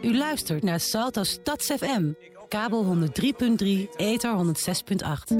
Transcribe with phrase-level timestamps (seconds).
[0.00, 2.12] U luistert naar Salto Stads FM.
[2.48, 5.36] Kabel 103.3, ether 106.8.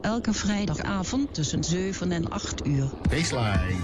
[0.00, 2.90] Elke vrijdagavond tussen 7 en 8 uur.
[3.10, 3.76] Baseline.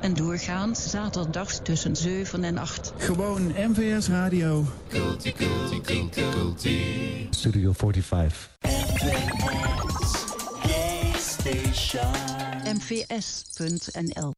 [0.00, 2.92] En doorgaans zaterdags tussen 7 en 8.
[2.96, 4.64] Gewoon MVS Radio.
[7.30, 8.50] Studio 45.
[12.64, 14.34] mvs.nl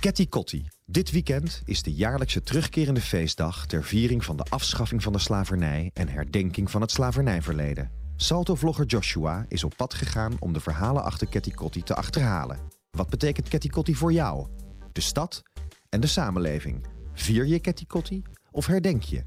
[0.00, 0.68] Ketty Kotti.
[0.84, 3.66] Dit weekend is de jaarlijkse terugkerende feestdag...
[3.66, 5.90] ter viering van de afschaffing van de slavernij...
[5.94, 7.90] en herdenking van het slavernijverleden.
[8.16, 12.58] Salto-vlogger Joshua is op pad gegaan om de verhalen achter Ketty Kotti te achterhalen.
[12.90, 14.46] Wat betekent Ketty Kotti voor jou?
[14.92, 15.42] De stad
[15.88, 16.86] en de samenleving.
[17.12, 19.24] Vier je Ketty Kotti of herdenk je?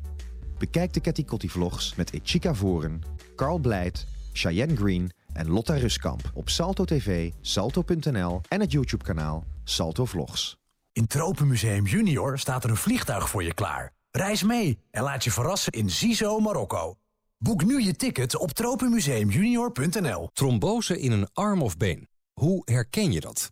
[0.58, 3.02] Bekijk de Ketty Kotti vlogs met Ichika Voren,
[3.36, 10.06] Carl Blijt, Cheyenne Green en Lotta Ruskamp op Salto TV, salto.nl en het YouTube-kanaal Salto
[10.06, 10.58] Vlogs.
[10.94, 13.94] In Tropenmuseum Junior staat er een vliegtuig voor je klaar.
[14.12, 16.98] Reis mee en laat je verrassen in Zizo, Marokko.
[17.38, 20.30] Boek nu je ticket op tropenmuseumjunior.nl.
[20.34, 22.10] Trombose in een arm of been.
[22.34, 23.52] Hoe herken je dat?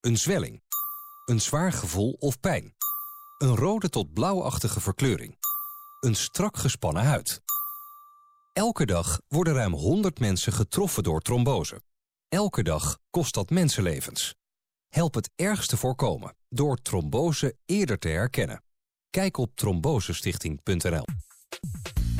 [0.00, 0.62] Een zwelling.
[1.24, 2.74] Een zwaar gevoel of pijn.
[3.38, 5.36] Een rode tot blauwachtige verkleuring.
[6.00, 7.42] Een strak gespannen huid.
[8.52, 11.82] Elke dag worden ruim 100 mensen getroffen door trombose.
[12.28, 14.34] Elke dag kost dat mensenlevens.
[14.88, 18.62] Help het ergste voorkomen door trombose eerder te herkennen.
[19.10, 21.04] Kijk op trombosestichting.nl.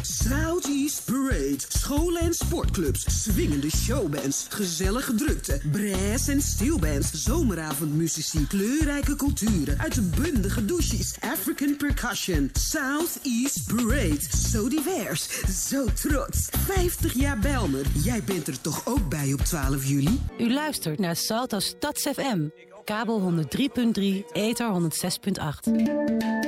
[0.02, 1.58] Southeast Parade.
[1.68, 3.22] Scholen en sportclubs.
[3.22, 4.46] Swingende showbands.
[4.48, 5.60] Gezellige drukte.
[5.72, 7.24] Brass en steelbands.
[7.24, 8.46] Zomeravondmuzici.
[8.46, 9.78] Kleurrijke culturen.
[9.78, 11.16] Uitbundige douches.
[11.20, 12.50] African percussion.
[12.52, 14.20] Southeast Parade.
[14.50, 15.28] Zo divers.
[15.68, 16.48] Zo trots.
[16.50, 17.86] 50 jaar Belmer.
[17.94, 20.20] Jij bent er toch ook bij op 12 juli?
[20.38, 22.48] U luistert naar Salto Stads FM.
[22.84, 26.47] Kabel 103.3, ether 106.8.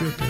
[0.00, 0.29] tripping.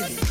[0.00, 0.27] minute.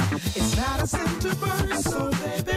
[0.00, 2.47] It's not a sin to burn, so baby,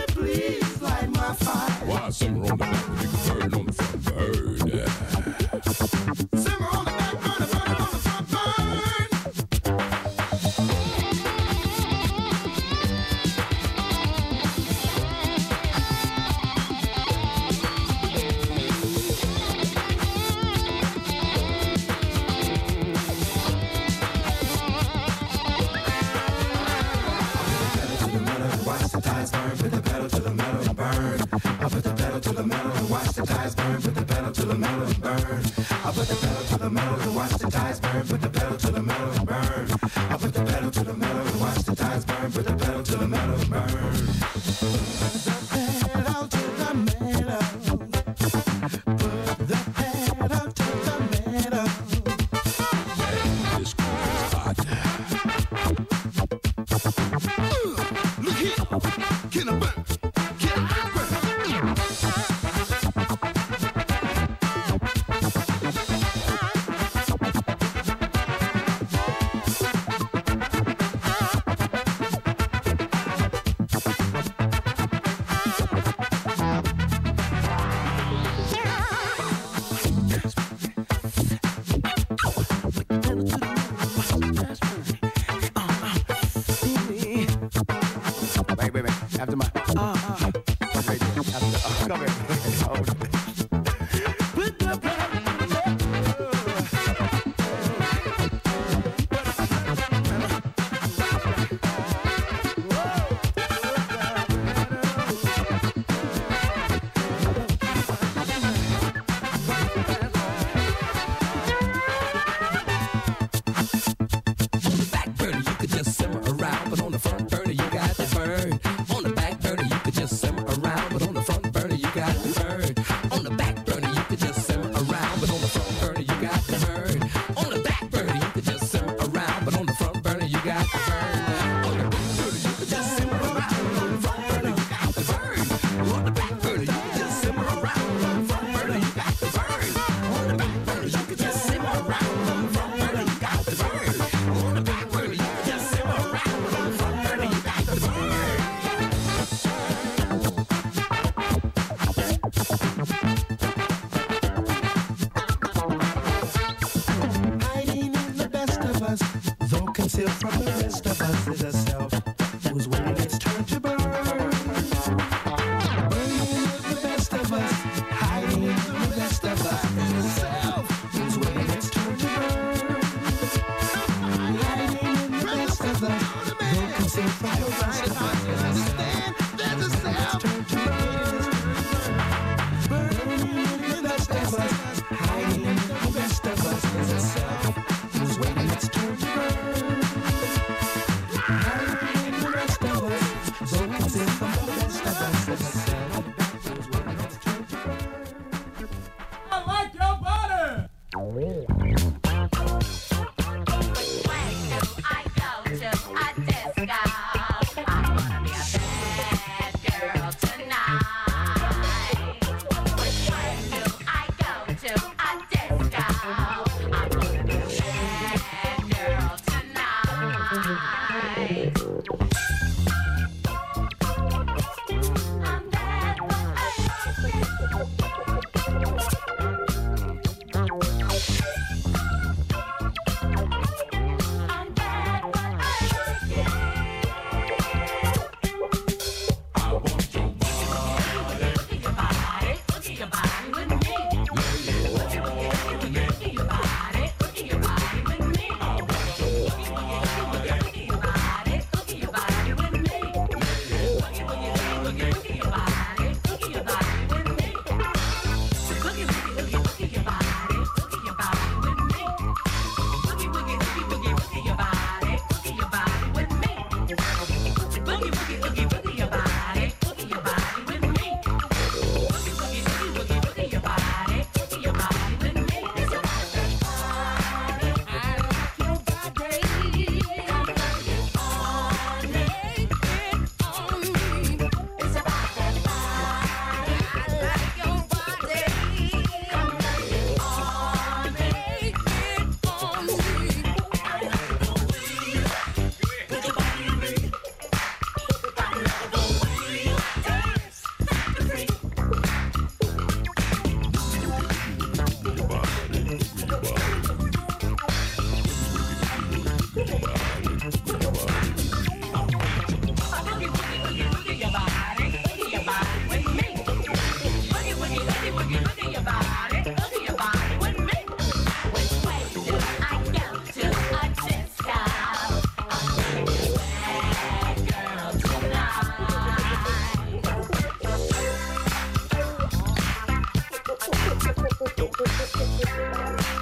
[334.95, 336.00] うん。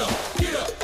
[0.00, 0.79] up, get up.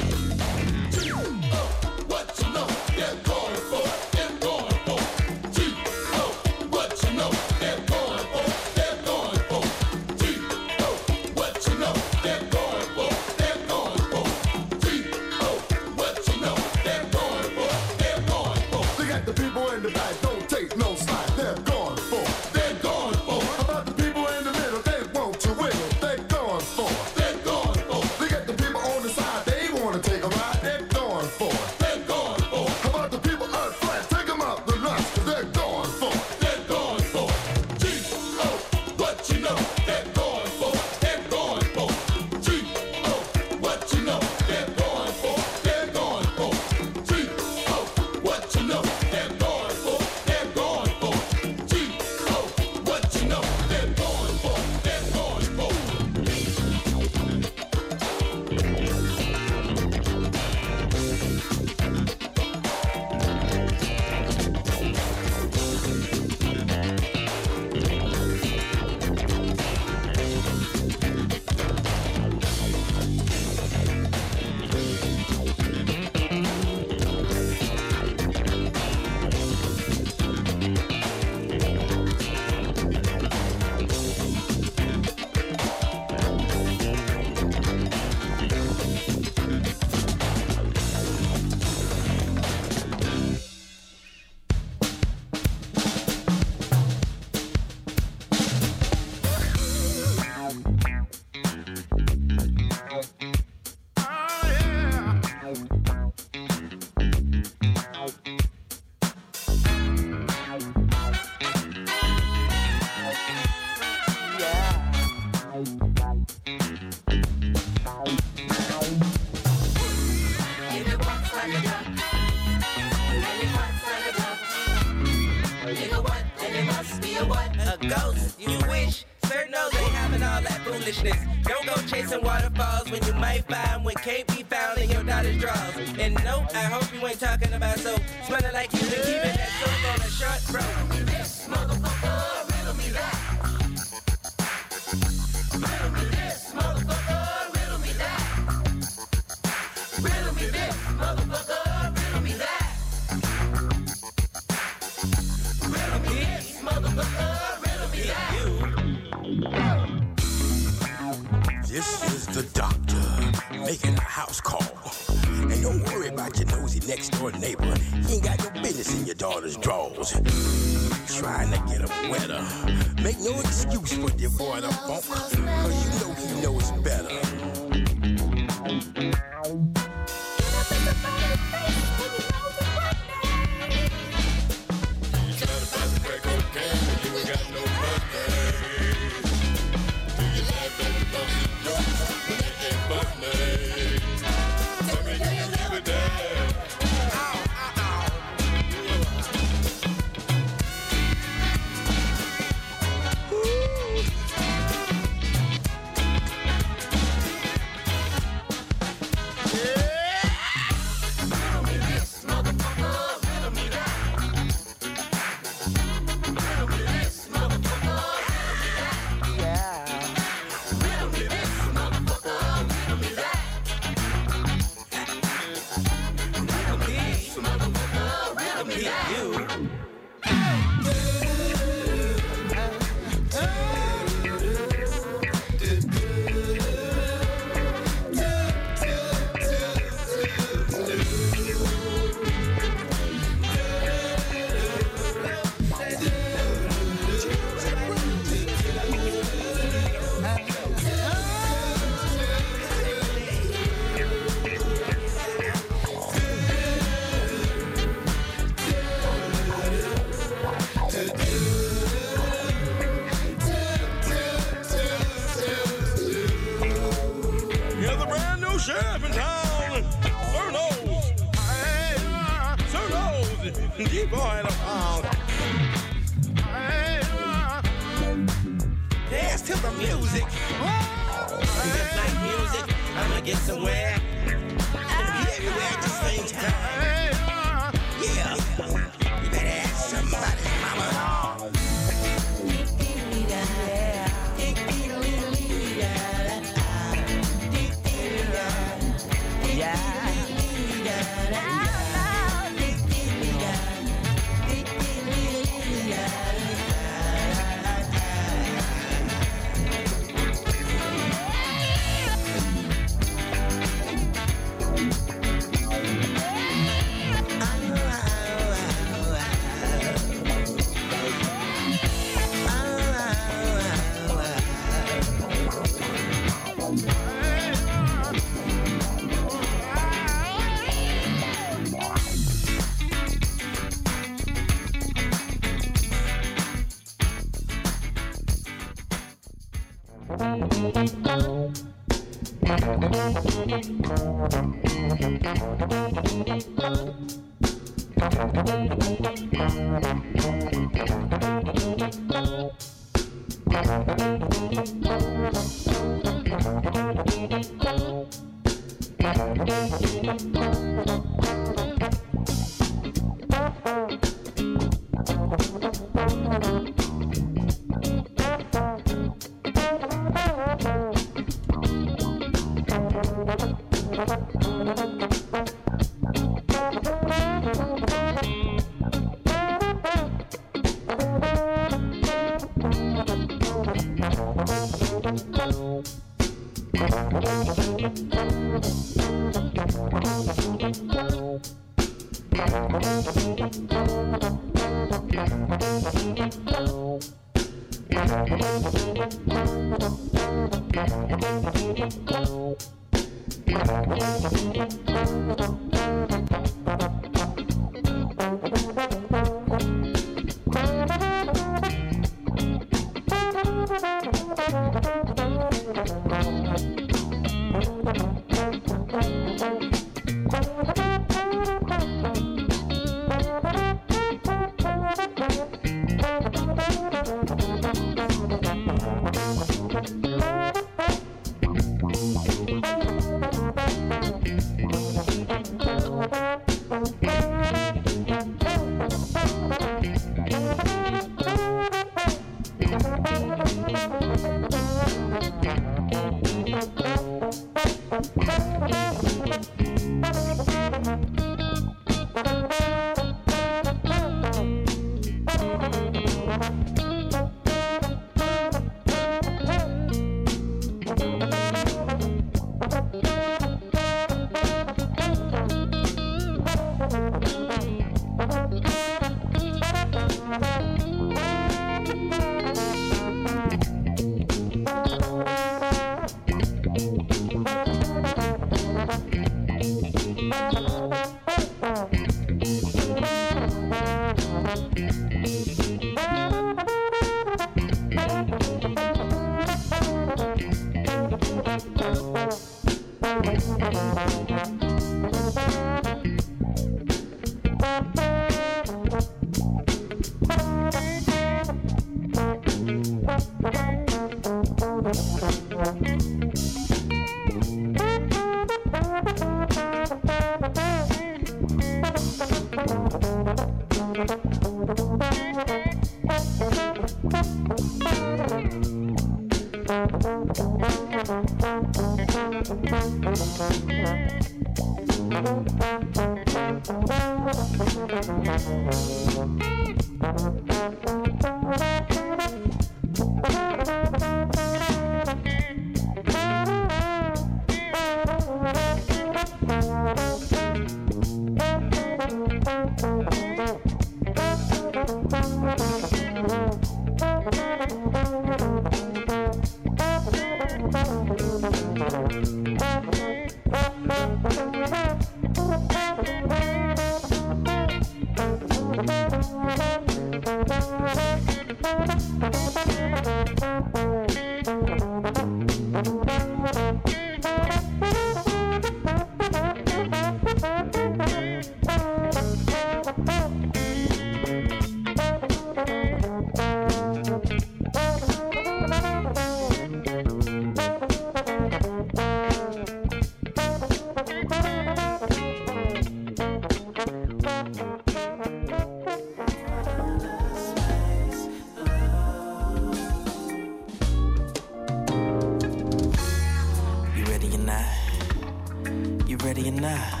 [599.41, 600.00] You're not.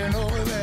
[0.00, 0.59] looking over there.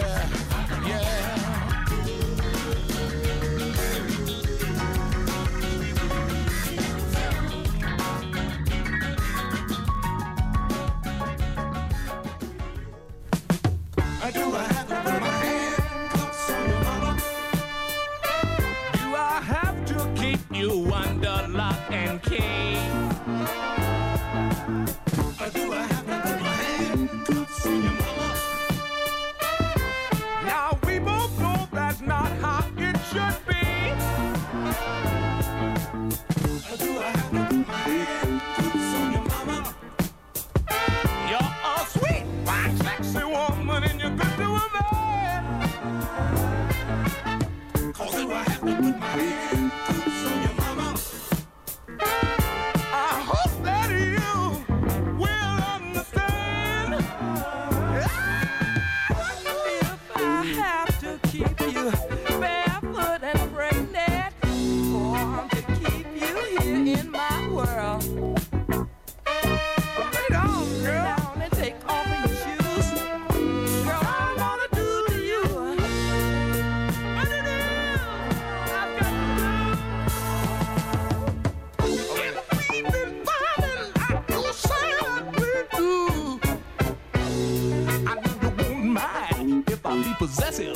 [89.68, 90.76] if I be possessive.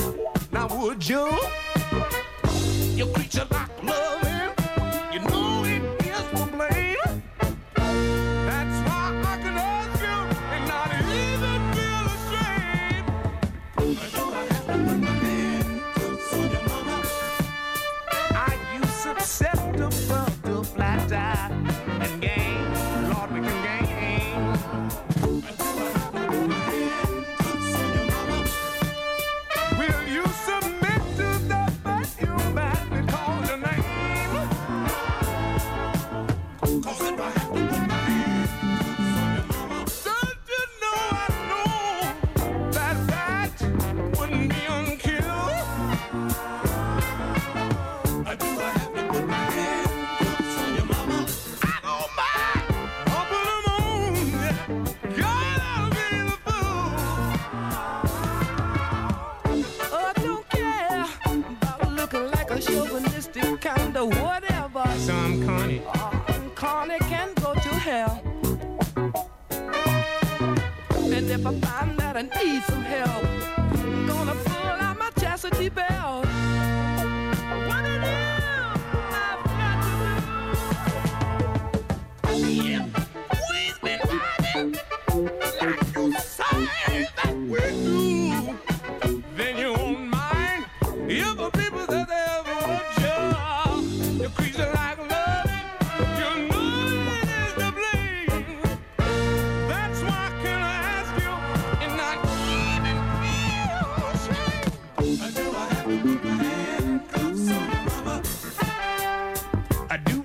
[0.52, 1.30] Now would you?
[2.96, 4.31] You creature like love.